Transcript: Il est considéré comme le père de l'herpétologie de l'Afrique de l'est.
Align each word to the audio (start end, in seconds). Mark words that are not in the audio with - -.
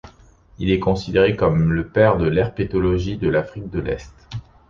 Il 0.57 0.71
est 0.71 0.79
considéré 0.79 1.35
comme 1.35 1.73
le 1.73 1.85
père 1.87 2.17
de 2.17 2.25
l'herpétologie 2.27 3.17
de 3.17 3.29
l'Afrique 3.29 3.69
de 3.69 3.81
l'est. 3.81 4.11